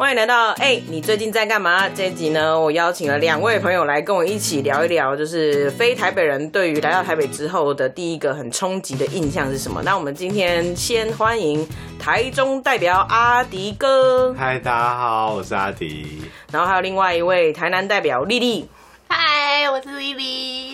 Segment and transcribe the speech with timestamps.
[0.00, 1.86] 欢迎来到哎、你最近在干嘛？
[1.90, 9.82] 这一集呢，我邀请了两位朋友来跟我一起聊一聊，就是非台北人对于来到台北之后的第一个很冲击的印象是什么？
[9.84, 11.68] 那我们今天先欢迎
[11.98, 16.22] 台中代表阿迪哥，嗨，大家好，我是阿迪。
[16.50, 18.66] 然后还有另外一位台南代表丽丽。
[19.06, 20.69] 嗨，我是丽丽。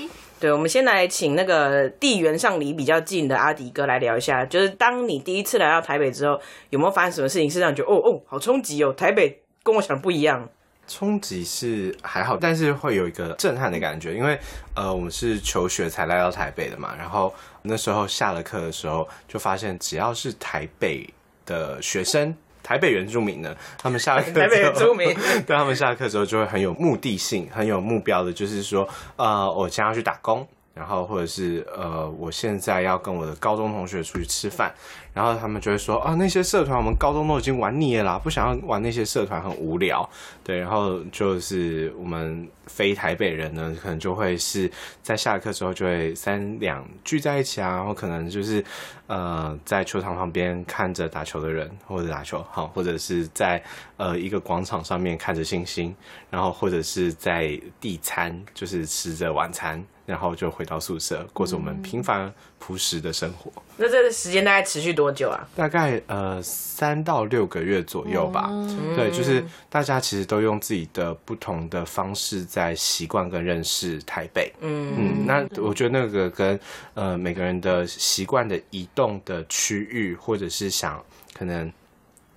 [0.46, 6.40] 对，我们先来请那个地缘上离比较近的阿迪哥来聊一下，就是当你第一次来到台北之后，
[6.70, 10.48] 有没有发生什么事情是让你觉得哦哦好冲击哦，台北跟我想的不一样？
[10.86, 14.38] 冲击是还好，但是会有一个震撼的感觉，因为
[14.76, 21.12] 呃，我们是求学才来到台北的嘛，然后那时候下了课的时候，就发现只要是台北
[21.44, 22.32] 的学生。
[22.66, 25.14] 台北原住民呢，他们下了课， 台北原住民。
[25.46, 30.44] 对他们下了课之后就会很有目的性、很有目标的，就是说，呃，我将要去打工，
[30.76, 34.70] 然后或者是呃，我现在要跟我的高中同学出去吃饭，
[35.14, 40.06] 然后他们就会说啊，那些社团我们高中都已经玩腻了啦，不想要玩那些社团，很无聊。
[40.44, 44.70] 对，然后就是我们非台北人呢，可能就会是
[45.02, 48.62] 在下课之后就会三两聚在一起啊，然后可能就是
[49.06, 53.62] 呃在球场旁边看着打球的人，或者打球好，或者是在
[53.96, 55.96] 呃一个广场上面看着星星，
[56.28, 63.52] 然后或者是在地餐，就是吃着晚餐，然后就回到宿舍，过着我们平凡朴实的生活。
[63.76, 65.46] 那这个时间大概持续多久啊？
[65.54, 68.48] 大概呃三到六个月左右吧。
[68.94, 74.50] 对，就是大家其实都用自己的不同的方式在习惯跟认识台北。
[74.60, 76.58] 嗯嗯，那我觉得那个跟
[76.94, 81.70] 呃每个人的习惯的移动的区域，或者是想可能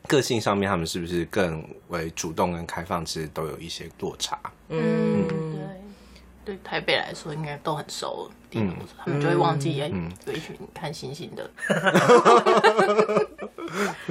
[0.08, 4.38] 个性上面，他们是不是更为主动跟开放，其实都有一些落差。
[4.70, 5.79] 嗯，对，
[6.50, 11.48] 对台北来说应该都很熟，嗯他们就会忘记哎、嗯有一群看星星的。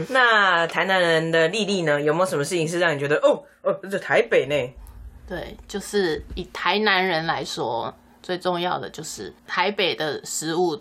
[0.08, 4.54] 那台南人的丽丽呢，有没有什么事情是让你觉得哦哦，这是台北呢？
[5.28, 10.80] 对，就是以台南人来说，最重要的就是台北的食物。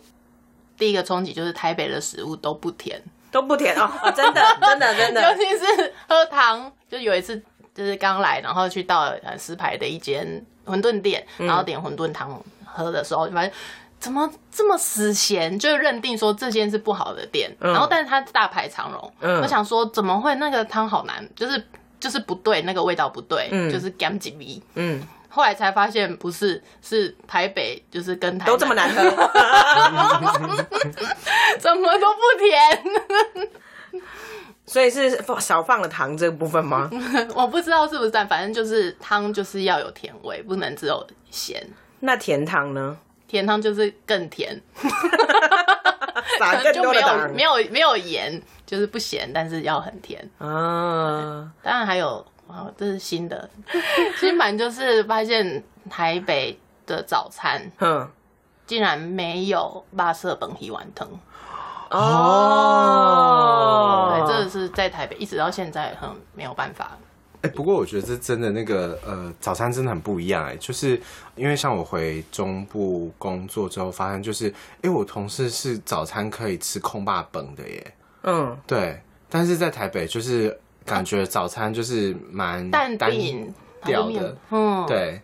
[0.77, 3.01] 第一个冲击就是台北的食物都不甜，
[3.31, 6.71] 都不甜哦，哦真的真的真的 尤，其是喝糖。
[6.87, 7.41] 就有一次
[7.73, 13.51] 就是刚来，然后去到呃石牌的一间馄饨店，然后点馄饨汤喝的时候，就发现
[13.99, 17.49] 怎么这么死咸，就认定说这间是不好的店。
[17.59, 19.41] 然后但是它大排长龙，嗯。
[19.41, 21.65] 我想说怎么会那个汤好难，就是
[21.99, 23.71] 就是不对，那个味道不对，嗯。
[23.71, 24.61] 就是干几味。
[24.75, 29.03] 嗯，后来才发现不是，是台北就是跟台都这么难喝，
[31.57, 32.83] 怎么都不甜。
[34.67, 36.89] 所以是放少放了糖这个部分吗？
[37.33, 41.65] 我不知道是不是反正就是汤就是要有甜味，不能只有咸。
[42.01, 42.97] 那甜汤呢？
[43.27, 44.61] 甜汤就是更甜，
[46.39, 50.29] 撒更就没有多的糖没有没有盐，就是不咸，但是要很甜。
[50.37, 51.51] 啊？
[51.63, 53.49] 当然还有，啊，这是新的
[54.17, 58.09] 新版，就是发现台北的早餐哼，
[58.65, 61.09] 竟然没有八色本皮丸汤。
[61.89, 61.99] 哦，
[64.37, 66.97] 对，这是在台北一直到现在很没有办法。
[67.43, 70.99] 哎、不过我觉得这真的那个呃，早餐真的很不一样哎、就是
[71.35, 77.93] 因为像我回中部工作之后，发现就是，哎、我同事是早餐可以吃空霸本的耶，
[78.23, 78.99] 嗯，对，
[79.29, 85.21] 但是在台北就是感觉早餐就是蛮蛋单饼调的嗯，对，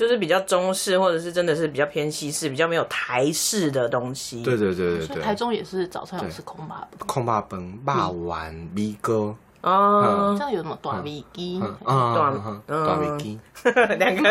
[0.00, 4.42] 就是比较中式，或者是真的是比较偏西式，比较没有台式的东西。
[4.42, 11.60] 对对对对所以台，中也是早餐有吃空巴，空霸崩、霸丸、米哥，哦，这样有什么短尾鸡？
[11.62, 12.14] 嗯。
[12.14, 13.38] 短短米鸡，
[13.98, 14.30] 两个。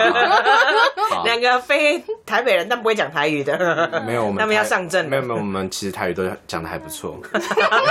[1.23, 5.09] 两个非台北人但不会讲台语的，没有我们他们要上阵了。
[5.09, 7.19] 没有没有，我们其实台语都讲的还不错，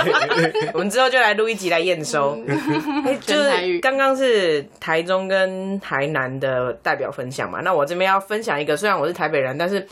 [0.73, 2.37] 我们之后就来录一集来验收。
[3.05, 9.85] 哎就是刚刚是台中跟台南的代表分享嘛，那我这边要分享一个，虽然我是台北人，但是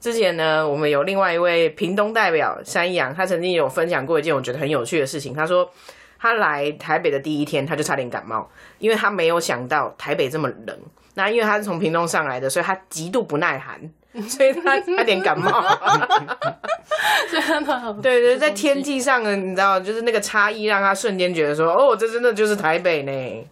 [0.00, 5.34] 之前呢，我们有另外一位屏东代表山羊，他曾经有分享过一件我觉得很有趣的事情。
[5.34, 5.68] 他说
[6.24, 10.74] 他来台北的第一天，他就差点感冒，因为他没有想到台北这么冷。
[11.12, 13.78] 那因为他是从屏东上来的，所以他极度不耐寒，
[14.26, 15.62] 所以他差点感冒。
[17.30, 23.46] 真的，对对，在天气上呢，你知道，就是那个差异，让他瞬间觉得说，哦，这真的就是台北呢。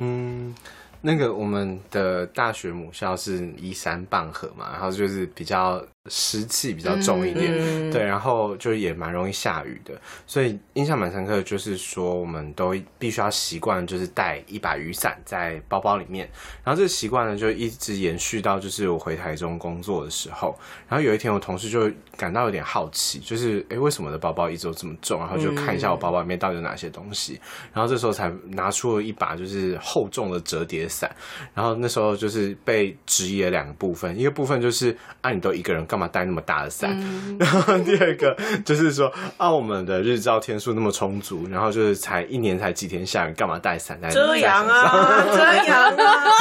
[0.00, 0.54] 嗯，
[1.02, 16.28] 那个我们的大学母校是依山傍河嘛，然后就是比较湿气比较重一点，嗯对，然后就也蛮容易下雨的，所以印象蛮深刻的就是说，我们都必须要习惯就是带一把雨伞在包包里面，
[16.62, 20.54] 然后这个习惯呢就一直延续到就是我回台中工作的时候，
[20.86, 27.40] 然后有一天我同事就感到有点好奇，就是诶为什么我的包包一直都这么重，然后就看一下我包包里面到底有哪些东西，
[27.72, 31.10] 然后这时候才拿出了一把就是厚重的折叠伞，
[31.54, 36.90] 然后那时候就是被质疑了两个部分，一个部分就是啊你都一个人干嘛带那么大的伞，
[37.38, 45.94] 然后第二个就是说啊我们的日照天数那么充足，然后就是才一年才几天下雨，干嘛带伞在遮阳啊，遮阳啊，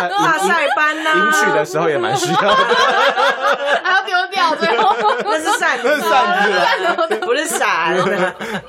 [0.10, 2.50] 大 晒斑呐，迎娶的时候也蛮需要的，
[3.84, 4.96] 还要丢掉，最后。
[5.24, 7.96] 那是扇子，那是伞不是伞。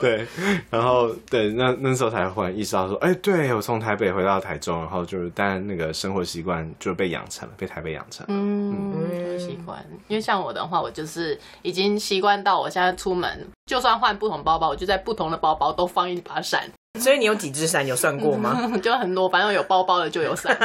[0.00, 0.26] 对，
[0.70, 8.32] 然后对，那那时候才忽然意识到说，哎、对我从台北回到台中，然后就是，但那个生活习惯就被养成了，被台北养成了。
[8.32, 9.84] 嗯，习惯。
[10.08, 17.84] 因为像我的话，我就是已经习惯到我现在出门，就算换不同包包，我就在不同的包包都放一把伞，所以你有几只伞？
[17.84, 18.56] 有算过吗？
[18.80, 20.56] 就很多，反正有包包的就有伞。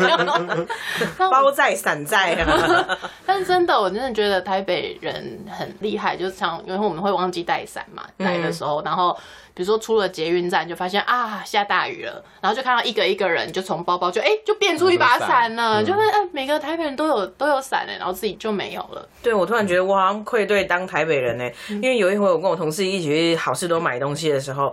[1.18, 2.98] 包在伞在啊。
[3.26, 9.12] 但真的，我真的觉得台北人很厉害，就是像因为我们会忘记带伞嘛，来的时候，然后
[9.52, 19.06] 比如说出了捷运站，就发现啊下大雨了，然后就看到一个一个人就从包包就哎、就变出一把伞了，嗯就会哎、每个台北人都有都有伞哎，然后自己就没有了。
[19.22, 24.72] 对，我突然觉得我好像愧对当台北人呢、因为有一回我跟我同事一起去好事多买东西的时候。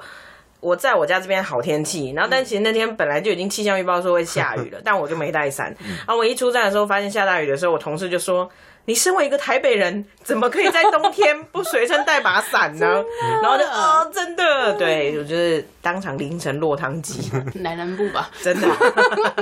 [0.59, 5.75] 我在我家这边好天气，然后但其实那天本来就已经气象预报说会下雨了，但我就没带伞。
[5.79, 8.49] 然后我一出站的时候发现下大雨的时候，我同事就说
[8.85, 13.03] ：“你身为一个台北人，怎么可以在冬天不随身带把伞呢？”
[13.43, 17.31] 然后就哦，真的，对我就是当场淋成落汤鸡。
[17.55, 18.67] 南南部吧，真的，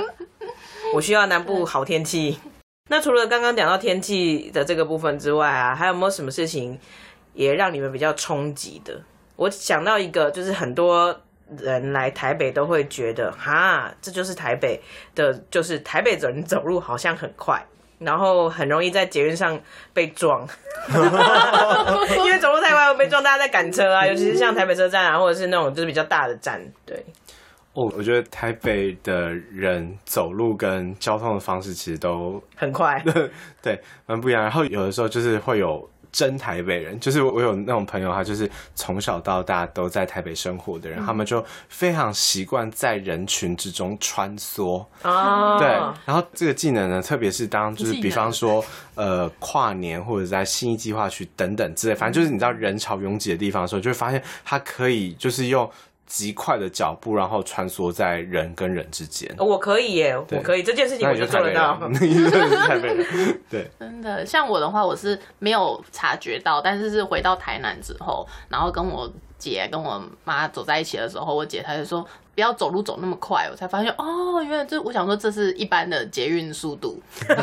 [0.94, 2.38] 我需要南部好天气。
[2.88, 6.78] 那除了刚刚讲到天气的这个部分之外啊，还有没有什么事情
[7.32, 9.00] 也让你们比较冲击的？
[9.36, 11.18] 我想到一个，就是很多
[11.58, 14.80] 人来台北都会觉得，哈，这就是台北
[15.14, 17.64] 的，就是台北人走路好像很快。
[17.98, 19.58] 然后很容易在捷运上
[19.94, 20.46] 被撞，
[20.92, 27.02] 因为走路太快会被撞，大家在赶车啊，尤其是像台北车站啊，或者是那种就是比较大的站，对，
[27.72, 33.02] 哦，我觉得台北的人走路跟交通的方式其实都很快。
[33.62, 34.42] 对蛮不一样。
[34.42, 44.82] 然后有的时候就是会有真台北人，就是我有那种朋友，他就是从小到大都在台北生活的人，他们就非常习惯在人群之中穿梭。
[45.02, 45.68] 啊，对，
[46.06, 48.64] 然后这个技能呢，特别是当就是比方说
[48.94, 55.70] 呃跨年或者在新一计划区等等之类，反正就是你知道人潮拥挤的地方的时候，就会发现他可以就是用
[56.06, 59.34] 极快的脚步，然后穿梭在人跟人之间。
[59.38, 61.74] 我可以耶，我可以这件事情我就就做得到。
[61.74, 63.40] 台北人，你真的是台北人。
[63.50, 77.34] 对， 真的，像我的话，我是没有察觉到，但是是回到台南之后，然后跟我姐跟我妈走在一起的时候，我姐她就说不要走路走那么快，我才发现哦，原来这我想说这是一般的捷运速度， 才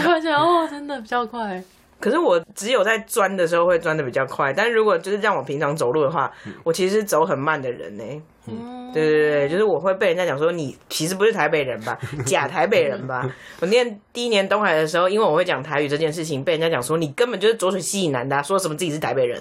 [0.00, 1.62] 发现哦，真的比较快。
[2.02, 6.28] 可是我只有在钻的时候会钻的比较快，但是如果就是让我平常走路的话，
[6.64, 8.02] 我其实是走很慢的人呢。
[8.48, 11.96] 嗯，对对对，就是我会被人家讲说你其实不是台北人吧，
[12.26, 13.24] 假台北人吧。
[13.60, 19.40] 我念第一年东海的时候，因为我会讲台语这件事情，被人家讲说你根本就是浊水溪以南的啊、说什么自己是台北人。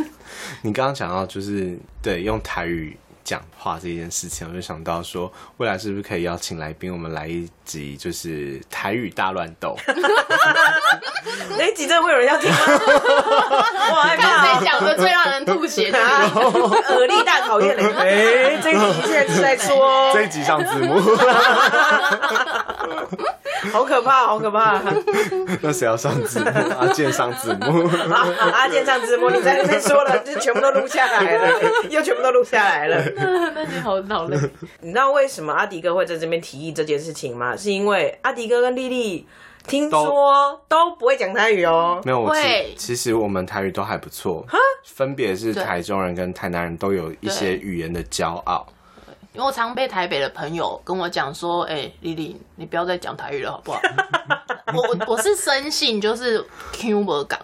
[0.64, 2.96] 你刚刚讲到就是对用台语
[3.28, 9.76] 讲话这件事情，我就想到说，未来是不是可以邀请来宾，我们来一集就是台语大乱斗？
[11.58, 12.56] 那一集真的会有人要听吗？
[13.90, 16.32] 我害看怕谁讲的最让人吐血，就是啊！
[16.88, 18.00] 耳力大考验了。
[18.00, 20.98] 哎、这一集现在是在说，这一集上字幕，
[23.72, 24.80] 好可怕， 好可怕。
[25.62, 26.46] 那谁要上字幕？
[26.78, 27.86] 阿健上字幕。
[28.12, 33.02] 啊阿健上字幕，你在那边说了，就全部都录下来了，又全部都录下来了。
[33.54, 34.38] 那你好好累。
[34.80, 37.56] 你知道为什么阿迪哥会在这边提议这件事情吗？
[37.56, 39.26] 是因为阿迪哥跟丽丽
[39.66, 42.00] 听说都不会讲台语哦。
[42.04, 44.46] 没有，我会其其实我们台语都还不错，
[44.84, 48.66] 分别是台中人跟台南人都有一些语言的骄傲。
[49.38, 53.80] 因为我常被台北的朋友跟我讲说：“哎、丽丽，你不要再讲台语了，好不好？”
[54.74, 57.38] 我我我是深信就是 Q 不港，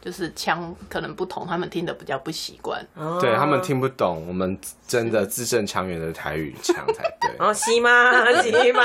[0.00, 2.80] 就是腔可能不同，他们听得比较不习惯。
[3.20, 7.32] 对他们听不懂我们真的字正腔圆的台语腔才对。
[7.40, 7.90] 哦， 西吗？
[8.40, 8.82] 西吗？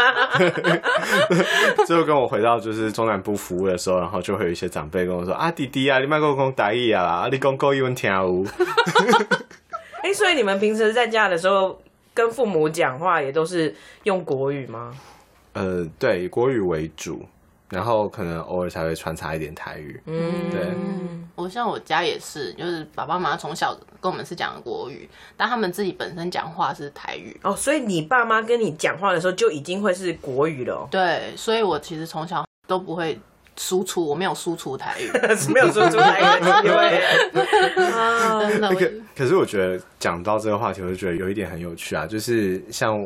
[1.85, 8.43] 最后跟我回到就是中南部服务的时候，然后就会有一些长辈跟我说：“啊，弟弟啊，你卖跟我讲台语啊啦，啊你讲国语我听无。
[10.01, 11.79] 哎、所以你们平时在家的时候
[12.15, 14.91] 跟父母讲话也都是用国语吗？”
[15.53, 17.23] 呃，对，国语为主。
[17.67, 19.99] 然后可能偶尔才会穿插一点台语。
[20.05, 27.35] 嗯，对嗯，我像我家也是，就是爸爸妈妈从小跟我们是讲国语，但他们自己本身讲话是台语。
[27.41, 33.19] 哦，所以你爸妈跟你讲话的时候就已经会是国语了、哦，对，所以我其实从小都不会
[33.57, 36.75] 输出，我没有输出台语， 是没有输出来的机会。
[36.75, 37.01] 啊，
[37.33, 37.44] 真
[38.69, 38.75] 的。
[38.75, 42.99] 我可可是我觉得讲到这个话题，我就觉得有一点很有趣啊，就是像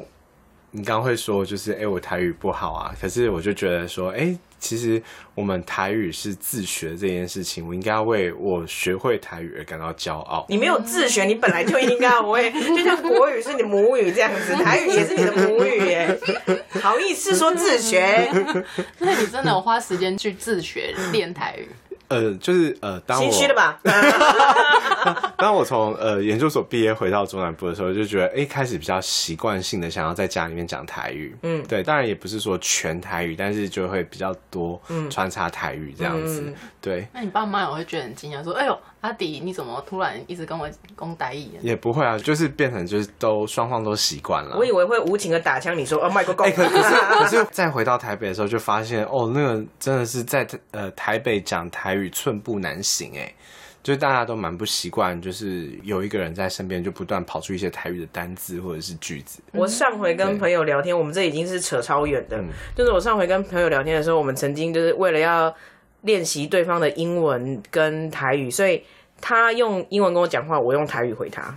[0.71, 5.01] 你刚刚会说，就是哎、我台语不好啊，可是我就觉得说，哎、其实
[5.33, 10.45] 我们台语是自学这件事情，我应该为我学会台语而感到骄傲。
[10.47, 16.19] 你没有自学，你本来就应该要会，就像国语是你的母语这样子，台语也是你的母语耶。
[16.79, 18.29] 好意思说自学，
[18.99, 21.67] 那你真的有花时间去自学练台语？
[22.09, 23.79] 呃，就是呃，当我心虚了吧？
[25.37, 31.35] 当我从呃研究所毕业回到中南部的时候，就觉得哎、诶开始比较习惯性的想要在家里面讲台语。
[31.43, 36.41] 嗯对，当然也不是说全台语，但是就会比较多穿插台语这样子。
[36.45, 44.57] 嗯对，那你爸妈也会觉得很惊讶，说：“哎呦，阿迪，你怎么突然一直跟我讲台语？”也不会啊，就是变成就是都双方都习惯了。
[44.57, 53.33] 我以为会无情的打枪你说，哦，麦克哎、公，可可是可是再回到台北的时候，就发现哦，那个真的是在呃台北讲台语寸步难行哎，
[53.81, 59.41] 就是大家都蛮不习惯，就是有一个人在身边就不断跑出一些台语的单字或者是句子。
[59.53, 62.37] 我上回跟朋友聊天，我们这已经是扯超远的。
[62.37, 65.53] 嗯就是我上回跟朋友聊天的时候，我们曾经就是为了要
[66.01, 68.83] 练习对方的英文跟台语，所以
[69.21, 71.55] 他用英文跟我讲话，我用台语回他。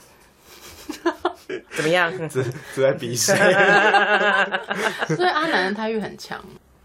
[1.70, 2.10] 怎么样？
[2.28, 2.42] 只
[2.74, 3.34] 只在比谁？
[5.14, 6.42] 所以阿南的台语很强，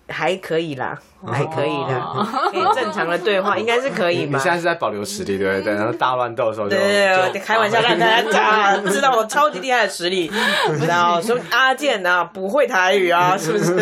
[0.10, 4.52] 还可以啦，还可以啦哦， 可以正常的对话，应该是可以吧你现？
[4.52, 5.76] 在是在保留实力，对不对？
[5.76, 10.32] 等到大乱斗的时候就，对对对，开玩笑让大家讲，知道我超级厉害的实力，
[10.88, 13.74] 然后说阿健啊不会台语啊， 是不是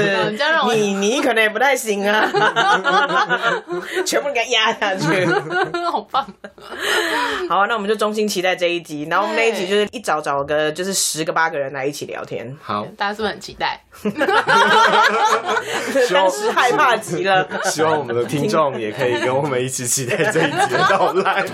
[0.65, 2.27] 你你你可能也不太行啊，
[4.05, 5.25] 全部给他压下去。
[5.91, 6.25] 好棒！
[7.47, 13.79] 好啊，那我们就衷心期待这一集，然后我们那一集就是一找找个就是十个八个人来一起聊天，好，大家是不是很期待？
[16.15, 17.47] 当时害怕极了。
[17.65, 21.45] 希望我们的听众也可以跟我们一起期待这一集的到来。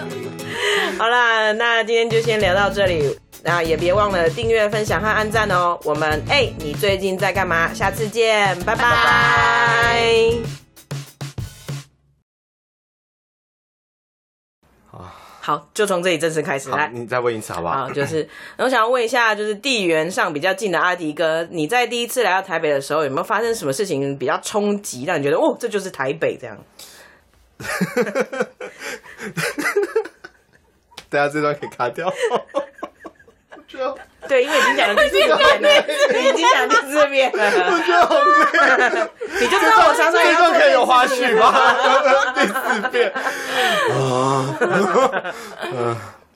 [0.98, 3.18] 好啦，那今天就先聊到这里。
[3.44, 5.76] 那也别忘了订阅、分享和按赞哦。
[5.84, 7.74] 我们哎、你最近在干嘛？
[7.74, 10.61] 下次见，拜拜。
[15.44, 16.88] 好，就从这里正式开始，来。
[16.94, 17.74] 你再问一次好不好？
[17.74, 18.30] 啊，就是，
[18.60, 26.56] 我想要问一下，就是地缘上比较近的阿迪哥，你在第一次来到台北的时候，有没有发生什么事情比较冲击，让你觉得哦，这就是台北这样？
[31.10, 32.08] 大家这段可以卡掉。
[34.32, 35.68] 对，因为已经讲了第四遍了，
[36.14, 37.38] 你已经讲第四遍了，
[37.70, 38.32] 我觉得好累。
[39.42, 41.54] 你就知道我常常也这段可以有花絮吗？
[42.34, 42.54] 第四
[42.92, 44.56] 遍啊。
[45.74, 45.98] 嗯